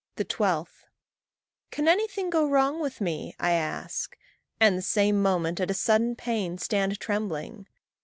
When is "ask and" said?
3.51-4.75